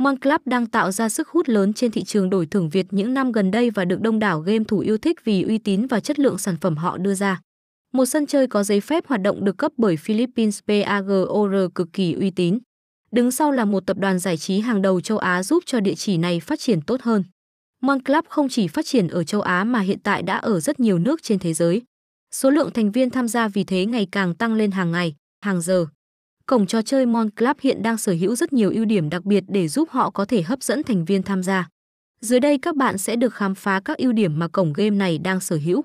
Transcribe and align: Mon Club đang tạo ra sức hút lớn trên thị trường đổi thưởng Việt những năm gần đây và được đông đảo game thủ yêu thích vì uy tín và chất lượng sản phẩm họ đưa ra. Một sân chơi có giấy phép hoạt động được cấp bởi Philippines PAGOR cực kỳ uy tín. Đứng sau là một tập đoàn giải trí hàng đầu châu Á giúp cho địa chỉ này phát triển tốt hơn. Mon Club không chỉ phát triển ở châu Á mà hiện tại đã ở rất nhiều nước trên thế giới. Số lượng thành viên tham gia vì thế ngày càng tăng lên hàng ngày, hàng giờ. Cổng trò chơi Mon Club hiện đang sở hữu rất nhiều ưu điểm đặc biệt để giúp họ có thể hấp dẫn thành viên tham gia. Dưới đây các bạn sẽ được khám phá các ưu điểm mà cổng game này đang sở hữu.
Mon 0.00 0.18
Club 0.18 0.40
đang 0.44 0.66
tạo 0.66 0.90
ra 0.90 1.08
sức 1.08 1.28
hút 1.28 1.48
lớn 1.48 1.72
trên 1.72 1.90
thị 1.90 2.04
trường 2.04 2.30
đổi 2.30 2.46
thưởng 2.46 2.68
Việt 2.68 2.86
những 2.90 3.14
năm 3.14 3.32
gần 3.32 3.50
đây 3.50 3.70
và 3.70 3.84
được 3.84 4.00
đông 4.00 4.18
đảo 4.18 4.40
game 4.40 4.64
thủ 4.64 4.78
yêu 4.78 4.98
thích 4.98 5.24
vì 5.24 5.42
uy 5.42 5.58
tín 5.58 5.86
và 5.86 6.00
chất 6.00 6.18
lượng 6.18 6.38
sản 6.38 6.56
phẩm 6.60 6.76
họ 6.76 6.98
đưa 6.98 7.14
ra. 7.14 7.40
Một 7.92 8.06
sân 8.06 8.26
chơi 8.26 8.46
có 8.46 8.62
giấy 8.62 8.80
phép 8.80 9.06
hoạt 9.06 9.22
động 9.22 9.44
được 9.44 9.58
cấp 9.58 9.72
bởi 9.76 9.96
Philippines 9.96 10.60
PAGOR 10.68 11.54
cực 11.74 11.88
kỳ 11.92 12.12
uy 12.12 12.30
tín. 12.30 12.58
Đứng 13.12 13.30
sau 13.30 13.52
là 13.52 13.64
một 13.64 13.86
tập 13.86 13.96
đoàn 14.00 14.18
giải 14.18 14.36
trí 14.36 14.60
hàng 14.60 14.82
đầu 14.82 15.00
châu 15.00 15.18
Á 15.18 15.42
giúp 15.42 15.62
cho 15.66 15.80
địa 15.80 15.94
chỉ 15.94 16.16
này 16.16 16.40
phát 16.40 16.60
triển 16.60 16.80
tốt 16.82 17.00
hơn. 17.02 17.24
Mon 17.82 18.02
Club 18.02 18.24
không 18.28 18.48
chỉ 18.48 18.68
phát 18.68 18.86
triển 18.86 19.08
ở 19.08 19.24
châu 19.24 19.40
Á 19.40 19.64
mà 19.64 19.80
hiện 19.80 19.98
tại 20.02 20.22
đã 20.22 20.36
ở 20.36 20.60
rất 20.60 20.80
nhiều 20.80 20.98
nước 20.98 21.22
trên 21.22 21.38
thế 21.38 21.52
giới. 21.52 21.82
Số 22.32 22.50
lượng 22.50 22.70
thành 22.74 22.92
viên 22.92 23.10
tham 23.10 23.28
gia 23.28 23.48
vì 23.48 23.64
thế 23.64 23.86
ngày 23.86 24.06
càng 24.12 24.34
tăng 24.34 24.54
lên 24.54 24.70
hàng 24.70 24.92
ngày, 24.92 25.14
hàng 25.44 25.60
giờ. 25.60 25.86
Cổng 26.50 26.66
trò 26.66 26.82
chơi 26.82 27.06
Mon 27.06 27.30
Club 27.30 27.56
hiện 27.60 27.82
đang 27.82 27.98
sở 27.98 28.12
hữu 28.12 28.34
rất 28.34 28.52
nhiều 28.52 28.70
ưu 28.70 28.84
điểm 28.84 29.10
đặc 29.10 29.24
biệt 29.24 29.44
để 29.48 29.68
giúp 29.68 29.88
họ 29.90 30.10
có 30.10 30.24
thể 30.24 30.42
hấp 30.42 30.62
dẫn 30.62 30.82
thành 30.82 31.04
viên 31.04 31.22
tham 31.22 31.42
gia. 31.42 31.68
Dưới 32.20 32.40
đây 32.40 32.58
các 32.58 32.76
bạn 32.76 32.98
sẽ 32.98 33.16
được 33.16 33.34
khám 33.34 33.54
phá 33.54 33.80
các 33.84 33.98
ưu 33.98 34.12
điểm 34.12 34.38
mà 34.38 34.48
cổng 34.48 34.72
game 34.72 34.90
này 34.90 35.18
đang 35.18 35.40
sở 35.40 35.58
hữu. 35.64 35.84